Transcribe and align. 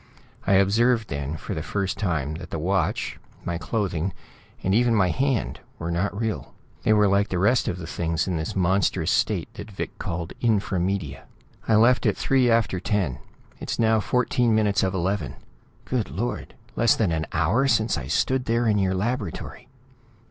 I 0.47 0.53
observed 0.53 1.09
then, 1.09 1.37
for 1.37 1.53
the 1.53 1.61
first 1.61 1.95
time, 1.99 2.33
that 2.39 2.49
the 2.49 2.57
watch, 2.57 3.19
my 3.45 3.59
clothing, 3.59 4.13
and 4.63 4.73
even 4.73 4.95
my 4.95 5.09
hand, 5.11 5.59
were 5.77 5.91
not 5.91 6.19
real; 6.19 6.55
they 6.81 6.91
were 6.91 7.07
like 7.07 7.29
the 7.29 7.37
rest 7.37 7.67
of 7.67 7.77
the 7.77 7.85
things 7.85 8.27
in 8.27 8.35
this 8.35 8.55
monstrous 8.55 9.11
state 9.11 9.53
that 9.53 9.69
Vic 9.69 9.95
called 9.99 10.33
Infra 10.41 10.79
Media. 10.79 11.25
"I 11.67 11.75
left 11.75 12.07
at 12.07 12.17
three 12.17 12.49
after 12.49 12.79
ten. 12.79 13.19
It's 13.59 13.77
now 13.77 13.99
fourteen 13.99 14.55
minutes 14.55 14.81
of 14.81 14.95
eleven 14.95 15.35
Good 15.85 16.09
Lord! 16.09 16.55
Less 16.75 16.95
than 16.95 17.11
an 17.11 17.27
hour 17.31 17.67
since 17.67 17.95
I 17.95 18.07
stood 18.07 18.45
there 18.45 18.65
in 18.65 18.79
your 18.79 18.95
laboratory!" 18.95 19.67